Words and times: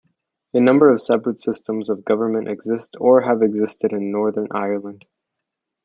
A 0.55 0.59
number 0.59 0.91
of 0.91 0.99
separate 0.99 1.39
systems 1.39 1.91
of 1.91 2.03
government 2.03 2.47
exist 2.49 2.97
or 2.99 3.21
have 3.21 3.43
existed 3.43 3.93
in 3.93 4.11
Northern 4.11 4.47
Ireland. 4.49 5.05